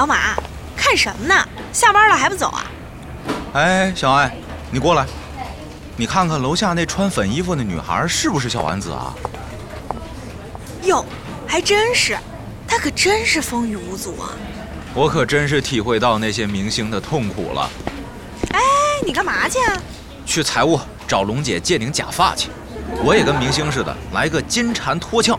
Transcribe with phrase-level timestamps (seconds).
[0.00, 0.34] 老马，
[0.74, 1.34] 看什么呢？
[1.74, 2.64] 下班了还不走啊？
[3.52, 4.34] 哎，小艾，
[4.70, 5.04] 你过来，
[5.94, 9.12] 你看看楼下那穿粉衣服的女孩是不是小丸子啊？
[10.84, 11.04] 哟，
[11.46, 12.16] 还真是，
[12.66, 14.32] 她可真是风雨无阻啊！
[14.94, 17.68] 我可真是体会到那些明星的痛苦了。
[18.54, 18.58] 哎，
[19.04, 19.76] 你干嘛去啊？
[20.24, 22.48] 去财务找龙姐借顶假发去。
[23.04, 25.38] 我也跟明星似的，来个金蝉脱壳。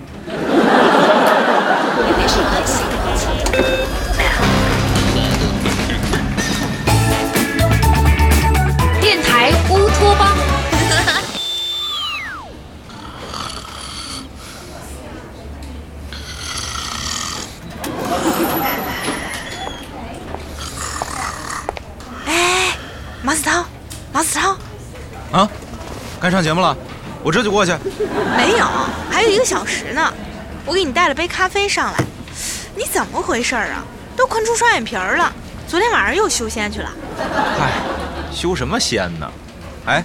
[26.42, 26.76] 上节目了，
[27.24, 27.72] 我这就过去。
[28.36, 28.66] 没有，
[29.12, 30.12] 还有一个小时呢。
[30.66, 32.04] 我给你带了杯咖啡上来，
[32.76, 33.84] 你怎么回事啊？
[34.16, 35.32] 都困出双眼皮儿了。
[35.68, 36.90] 昨天晚上又修仙去了。
[37.60, 37.74] 嗨，
[38.32, 39.32] 修什么仙呢？
[39.86, 40.04] 哎，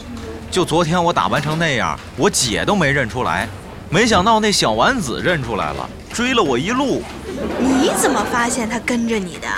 [0.51, 3.49] 就昨天我打扮成那样，我姐都没认出来，
[3.89, 7.03] 没想到那小丸子认出来了，追了我一路。
[7.59, 9.49] 你怎么发现他跟着你的？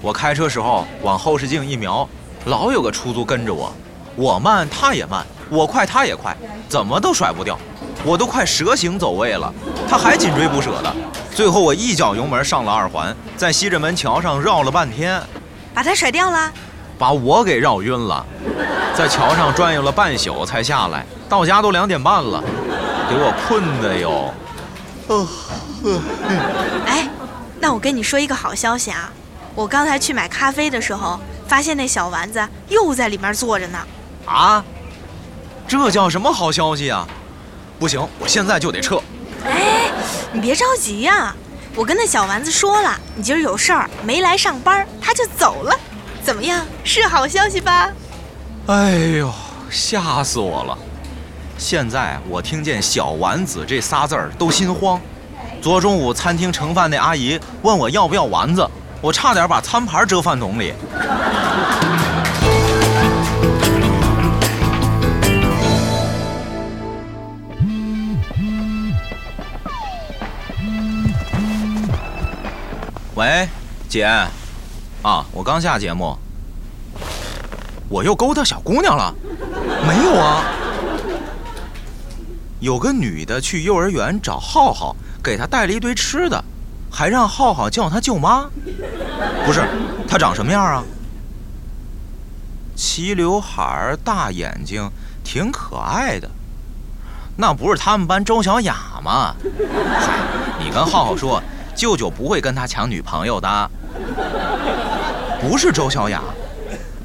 [0.00, 2.08] 我开车时候往后视镜一瞄，
[2.44, 3.72] 老有个出租跟着我，
[4.14, 6.34] 我慢他也慢，我快他也快，
[6.66, 7.58] 怎么都甩不掉。
[8.04, 9.52] 我都快蛇形走位了，
[9.88, 10.92] 他还紧追不舍的。
[11.34, 15.22] 最后我一脚油门上了二环，在西直门桥上绕了半天，
[15.74, 16.50] 把他甩掉了，
[16.98, 18.24] 把我给绕晕了。
[18.94, 22.42] 在桥上转悠了半宿才下来，到家都两点半了，
[23.08, 24.34] 给我困的哟。
[25.08, 25.28] 哦，
[26.86, 27.08] 哎，
[27.60, 29.12] 那我跟你说一个好消息啊，
[29.54, 33.78] 我刚才去买咖啡的时候，发现那小丸子又在里面坐着呢。
[34.26, 34.64] 啊？
[35.72, 37.08] 这叫什么好消息啊？
[37.78, 39.00] 不行，我现在就得撤。
[39.46, 39.90] 哎，
[40.30, 41.34] 你别着急呀，
[41.74, 45.74] 我跟那小丸子说了，你今儿有事儿没来上班，他就走了。
[46.22, 47.90] 怎么样，是好消息吧？
[48.66, 49.32] 哎呦，
[49.70, 50.76] 吓死我了！
[51.56, 55.00] 现在我听见“小丸子”这仨字儿都心慌。
[55.62, 58.68] 昨中午餐厅盛饭那阿姨问我要不要丸子，
[59.00, 60.74] 我差点把餐盘折饭桶里。
[73.22, 73.48] 喂，
[73.88, 74.04] 姐，
[75.00, 76.18] 啊，我刚下节目，
[77.88, 79.14] 我又勾搭小姑娘了？
[79.86, 80.42] 没有啊，
[82.58, 86.44] 有个女的去幼儿园找浩浩，给他带了一堆吃的，
[86.90, 88.50] 还让浩浩叫她舅妈。
[89.46, 89.68] 不是，
[90.08, 90.82] 她长什么样啊？
[92.74, 94.90] 齐刘海大眼睛，
[95.22, 96.28] 挺可爱的。
[97.36, 99.36] 那不是他们班周小雅吗？
[100.00, 100.18] 嗨，
[100.58, 101.40] 你跟浩浩说。
[101.74, 103.70] 舅舅不会跟他抢女朋友的，
[105.40, 106.22] 不是周小雅，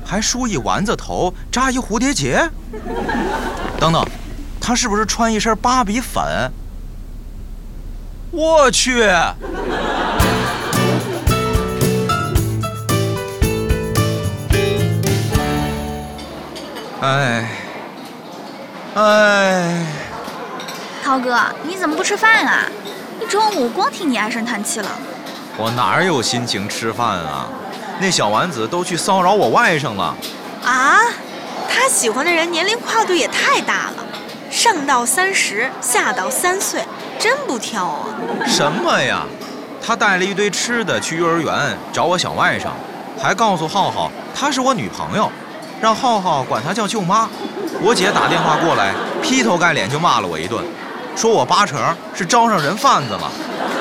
[0.06, 2.48] 还梳一丸子头，扎一蝴蝶结。
[3.80, 4.06] 等等，
[4.60, 6.52] 他是不是穿一身芭比粉？
[8.32, 9.04] 我去！
[17.00, 17.50] 哎，
[18.96, 19.86] 哎，
[21.04, 22.66] 涛哥，你怎么不吃饭啊？
[23.26, 24.90] 中午光听你唉声叹气了，
[25.58, 27.48] 我哪有心情吃饭啊？
[28.00, 30.16] 那小丸子都去骚扰我外甥了。
[30.64, 31.00] 啊？
[31.70, 34.06] 他喜欢的人年龄跨度也太大了，
[34.50, 36.82] 上到三十，下到三岁，
[37.20, 38.08] 真不挑啊。
[38.46, 39.24] 什么呀？
[39.86, 42.68] 他带了一堆吃的去幼儿园找我小外甥，
[43.22, 45.32] 还告诉浩浩她是我女朋友，
[45.82, 47.30] 让浩浩管她叫舅妈。
[47.82, 50.64] 我姐打电话过来，劈头盖脸就骂了我一顿。
[51.18, 51.80] 说我八成
[52.14, 53.32] 是招上人贩子了，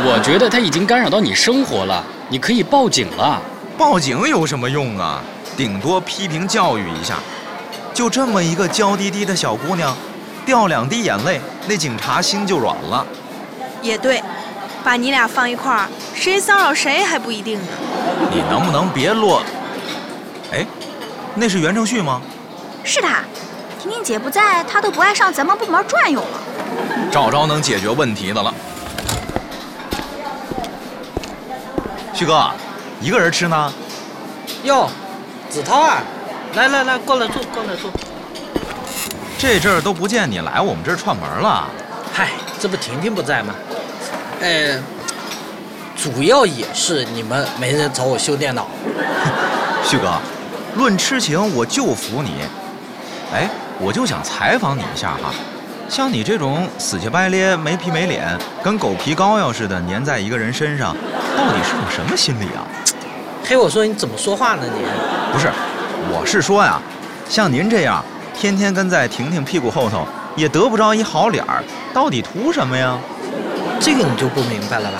[0.06, 3.38] 我觉得他已经干扰到你生活了，你可以报警了。
[3.76, 5.20] 报警有什么用啊？
[5.54, 7.16] 顶多批评教育一下。
[7.92, 9.94] 就这么一个娇滴滴的小姑娘，
[10.46, 11.38] 掉两滴眼泪，
[11.68, 13.04] 那警察心就软了。
[13.82, 14.22] 也对，
[14.82, 17.68] 把你俩放一块儿，谁骚扰谁还不一定呢。
[18.30, 19.42] 你能不能别落？
[20.52, 20.66] 哎，
[21.34, 22.22] 那是袁承旭吗？
[22.82, 23.18] 是他。
[23.78, 26.40] 婷婷姐不在，他都不爱上咱们部门转悠了。
[27.10, 28.52] 找着能解决问题的了，
[32.12, 32.50] 旭哥，
[33.00, 33.72] 一个人吃呢？
[34.64, 34.88] 哟，
[35.48, 36.02] 子涛啊，
[36.54, 37.90] 来来来，过来坐，过来坐。
[39.38, 41.68] 这阵儿都不见你来我们这儿串门了。
[42.12, 43.54] 嗨，这不婷婷不在吗？
[44.40, 44.78] 呃，
[45.96, 48.66] 主要也是你们没人找我修电脑。
[49.84, 50.18] 旭哥，
[50.74, 52.42] 论痴情我就服你。
[53.32, 55.32] 哎，我就想采访你一下哈。
[55.88, 60.94] 像你这种死乞白咧、没皮没脸、跟狗皮膏药似的粘在一个人身上，
[61.36, 62.66] 到底是种什么心理啊？
[63.44, 64.84] 嘿，我说你怎么说话呢你？
[65.32, 65.48] 不是，
[66.12, 66.80] 我是说呀，
[67.28, 68.04] 像您这样
[68.36, 71.62] 天天跟在婷婷屁股后头，也得不着一好脸儿，
[71.94, 72.98] 到底图什么呀？
[73.78, 74.98] 这个你就不明白了吧？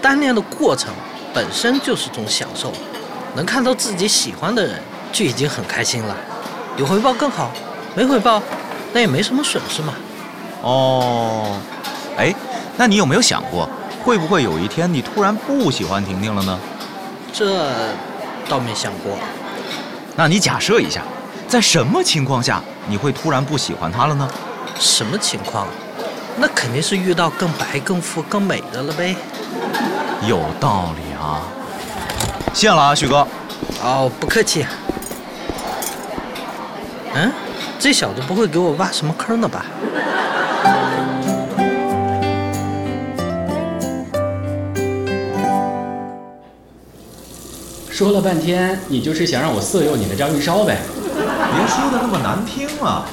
[0.00, 0.90] 单恋的过程
[1.34, 2.72] 本身就是种享受，
[3.34, 4.80] 能看到自己喜欢的人
[5.12, 6.16] 就已经很开心了。
[6.78, 7.50] 有回报更好，
[7.94, 8.42] 没回报
[8.92, 9.94] 那也没什么损失嘛。
[10.62, 11.58] 哦，
[12.16, 12.34] 哎，
[12.76, 13.68] 那你有没有想过，
[14.04, 16.58] 会不会有一天你突然不喜欢婷婷了呢？
[17.32, 17.70] 这
[18.48, 19.16] 倒没想过。
[20.16, 21.02] 那你假设一下，
[21.46, 24.28] 在什么情况下你会突然不喜欢她了呢？
[24.78, 25.66] 什么情况？
[26.40, 29.14] 那肯定是遇到更白、更富、更美的了呗。
[30.26, 31.42] 有道理啊。
[32.54, 33.26] 谢了啊，旭哥。
[33.82, 34.66] 哦，不客气。
[37.14, 37.32] 嗯，
[37.78, 39.64] 这小子不会给我挖什么坑了吧？
[47.88, 50.78] 说了半天，你就是想让我色诱你的张玉烧呗？
[51.04, 53.06] 别说的那么难听啊，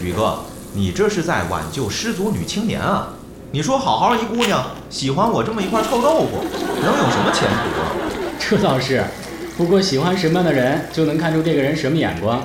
[0.00, 0.38] 宇哥，
[0.72, 3.08] 你这是在挽救失足女青年啊！
[3.52, 6.42] 你说好好一姑娘喜欢我这么一块臭豆腐，
[6.82, 7.92] 能有什么前途啊？
[8.38, 9.04] 这倒是，
[9.56, 12.42] 不过喜欢什么样的人，就能看出这个人什么眼光。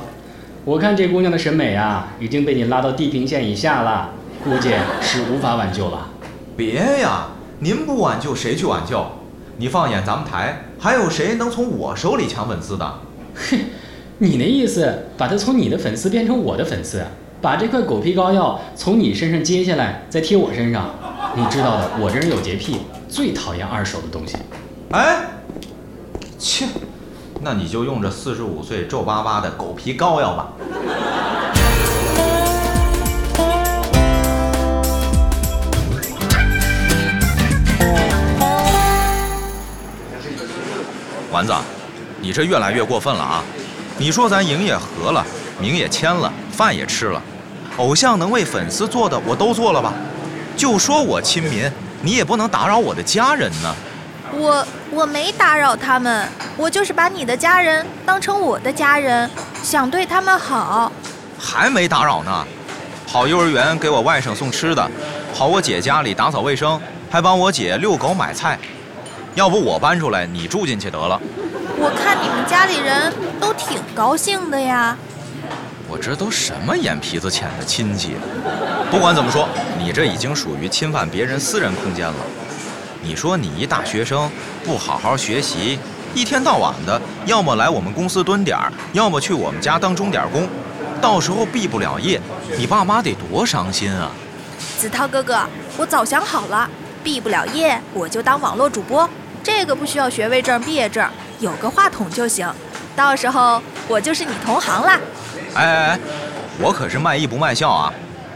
[0.63, 4.11] 我看这姑娘的审美啊，已经被你拉到地平线以下了，
[4.43, 4.69] 估计
[5.01, 6.07] 是无法挽救了。
[6.55, 7.29] 别呀，
[7.59, 9.03] 您不挽救谁去挽救？
[9.57, 12.99] 你放眼咱们台，还有谁能从我手里抢粉丝的？
[13.33, 13.57] 哼，
[14.19, 17.03] 你那意思，把她从你的粉丝变成我的粉丝，
[17.41, 20.91] 把这块狗皮膏药从你身上揭下来，再贴我身上。
[21.35, 22.77] 你知道的，我这人有洁癖，
[23.09, 24.37] 最讨厌二手的东西。
[24.91, 25.25] 哎，
[26.37, 26.67] 切，
[27.43, 30.47] 那你就用这四十五岁皱巴巴的狗皮膏药吧。
[41.31, 41.51] 丸子，
[42.21, 43.43] 你这越来越过分了啊！
[43.97, 45.25] 你说咱营也合了，
[45.59, 47.19] 名也签了，饭也吃了，
[47.77, 49.91] 偶像能为粉丝做的我都做了吧？
[50.55, 51.71] 就说我亲民，
[52.03, 53.75] 你也不能打扰我的家人呢。
[54.33, 59.29] 我我没打扰他们，我就是把你的家人当成我的家人，
[59.61, 60.91] 想对他们好。
[61.37, 62.45] 还没打扰呢，
[63.07, 64.89] 跑幼儿园给我外甥送吃的，
[65.35, 66.79] 跑我姐家里打扫卫生，
[67.09, 68.57] 还帮我姐遛狗买菜。
[69.35, 71.19] 要不我搬出来，你住进去得了。
[71.77, 74.95] 我看你们家里人都挺高兴的呀。
[75.87, 78.15] 我这都什么眼皮子浅的亲戚？
[78.89, 82.15] 不管怎么说，你这已经属于侵犯别人私人空间了。
[83.03, 84.29] 你说你一大学生
[84.63, 85.79] 不好好学习，
[86.13, 90.47] 一天到晚的，要么来我们公司蹲点儿，要么去我们家当钟点工，
[91.01, 92.21] 到时候毕不了业，
[92.57, 94.11] 你爸妈得多伤心啊！
[94.77, 95.39] 子韬哥哥，
[95.77, 96.69] 我早想好了，
[97.03, 99.09] 毕不了业我就当网络主播，
[99.41, 101.07] 这个不需要学位证、毕业证，
[101.39, 102.47] 有个话筒就行。
[102.95, 104.99] 到时候我就是你同行啦。
[105.55, 105.99] 哎哎哎，
[106.59, 107.91] 我可是卖艺不卖笑啊，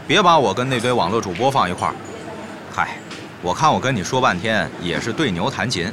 [0.06, 1.94] 别把我跟那堆网络主播放一块儿。
[2.74, 2.96] 嗨，
[3.46, 5.88] 我看我跟你说半天也是对牛弹琴。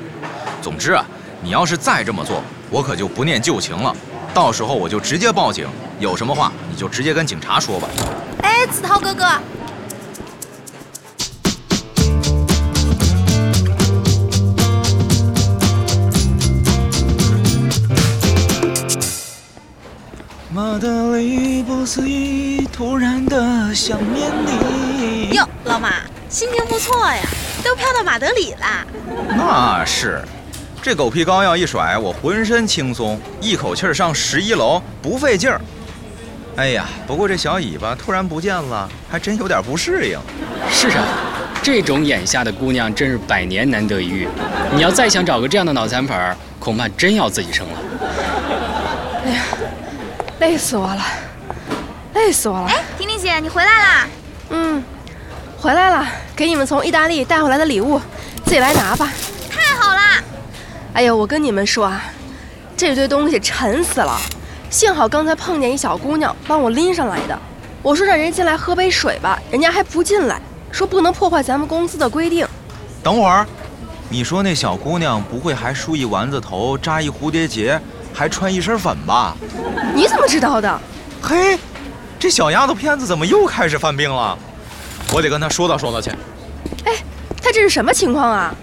[0.60, 1.06] 总之啊，
[1.40, 2.42] 你要是再这么做，
[2.72, 3.96] 我可就不念旧情了。
[4.34, 5.68] 到时候我就直接报警，
[6.00, 7.88] 有什么话你就直接跟警察说吧。
[8.42, 9.28] 哎，子韬哥哥，
[20.51, 25.30] 马德里不思议，突然的想念你。
[25.36, 25.89] 哟，老马，
[26.34, 27.22] 心情不错呀，
[27.63, 28.84] 都飘到马德里啦。
[29.38, 30.20] 那是，
[30.82, 35.62] 这狗皮膏药一甩，我浑身轻松，一口气儿上十一楼，不费劲儿。
[36.56, 40.20] 哎呀，不过这小尾巴突然不见了，还真有点不适应。
[40.72, 41.06] 是啊，
[41.62, 44.28] 这种眼下的姑娘真是百年难得一遇。
[44.74, 47.80] 你要再想找个这样的脑残粉儿，恐怕真要自己生了。
[49.24, 49.44] 哎呀
[50.40, 51.06] 累死我了，
[52.16, 52.66] 累死我了。
[52.66, 54.08] 哎，婷婷姐，你回来啦？
[54.50, 54.84] 嗯，
[55.60, 58.02] 回来了，给你们从意大利带回来的礼物，
[58.44, 59.12] 自己来拿吧。
[59.52, 60.24] 太好啦！
[60.94, 62.04] 哎呀，我跟你们说啊，
[62.75, 64.20] 这堆东西沉死了，
[64.70, 67.40] 幸好刚才碰见一小姑娘帮我拎上来的。
[67.84, 72.48] 我说让人进来喝杯水吧，人家还不进来，说不能破坏咱们公司的规定。
[73.04, 73.46] 等会儿，
[74.10, 77.80] 你说那小姑娘不会还梳一丸子头，扎一蝴蝶结，
[78.12, 79.36] 还穿一身粉吧？
[79.94, 80.82] 你怎么知道的？
[81.22, 81.60] 嘿，
[82.18, 84.36] 这小丫头片子怎么又开始犯病了？
[85.13, 86.10] 我得跟他说道说道去。
[86.86, 86.93] 哎，
[87.39, 88.55] 他这是什么情况啊？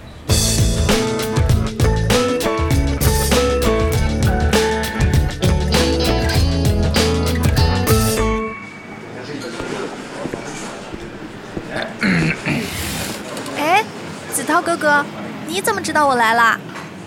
[13.56, 13.84] 哎，
[14.32, 15.04] 子韬哥哥，
[15.46, 16.58] 你怎么知道我来了？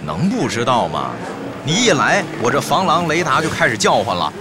[0.06, 1.12] 能不知道吗？
[1.66, 4.32] 你一来，我这防狼雷达就开始叫唤了。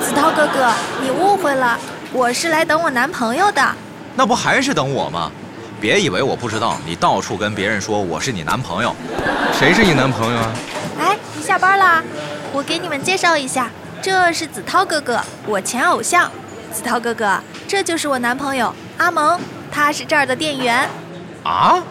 [0.00, 0.70] 子韬哥哥，
[1.02, 1.76] 你误会了，
[2.12, 3.60] 我是来等我男朋友的。
[4.14, 5.30] 那不还是等我吗？
[5.80, 8.94] 别以为我不知道，你到处跟别人说我是你男朋友。
[9.52, 10.52] 谁是你男朋友啊？
[11.00, 12.00] 哎，你下班啦？
[12.52, 13.68] 我给你们介绍一下，
[14.00, 16.30] 这是子韬哥哥，我前偶像。
[16.72, 19.40] 子韬哥哥，这就是我男朋友阿蒙，
[19.72, 20.88] 他是这儿的店员。
[21.42, 21.82] 啊？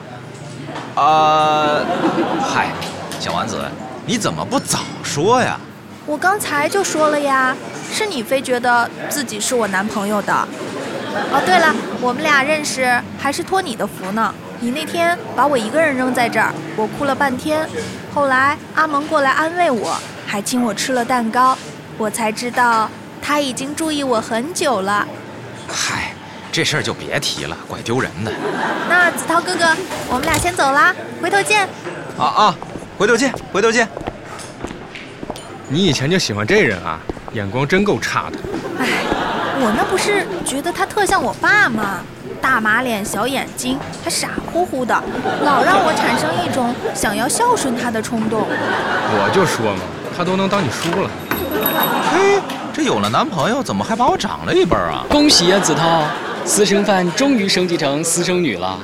[0.95, 1.81] 啊？
[2.41, 2.71] 嗨，
[3.19, 3.59] 小丸子，
[4.05, 5.59] 你怎么不早说呀？
[6.05, 7.55] 我刚才就说了呀，
[7.91, 10.47] 是你非觉得自己是我男朋友的。
[11.31, 12.89] 哦，对了，我们俩认识
[13.19, 14.33] 还是托你的福呢。
[14.59, 17.67] 你那天把我一个人扔在这儿，我哭了半天。
[18.13, 21.57] 后来阿蒙过来安慰我，还请我吃了蛋糕，
[21.97, 22.89] 我才知道
[23.21, 25.07] 他已经注意我很久了。
[25.67, 26.13] 嗨，
[26.51, 28.31] 这事儿就别提了，怪丢人的。
[28.87, 29.75] 那子韬哥哥，
[30.09, 31.67] 我们俩先走啦，回头见。
[32.17, 32.55] 啊啊，
[32.97, 33.87] 回头见，回头见。
[35.67, 36.99] 你以前就喜欢这人啊？
[37.33, 38.37] 眼光真够差的。
[38.77, 38.85] 唉，
[39.63, 41.99] 我那不是觉得他特像我爸吗？
[42.41, 44.95] 大马脸、小眼睛，还傻乎乎的，
[45.43, 48.41] 老让我产生一种想要孝顺他的冲动。
[48.41, 49.81] 我就说嘛，
[50.17, 51.09] 他都能当你叔了。
[52.11, 52.41] 嘿，
[52.73, 55.05] 这有了男朋友，怎么还把我长了一辈儿啊？
[55.07, 56.05] 恭喜呀，子韬，
[56.43, 58.79] 私生饭终于升级成私生女了。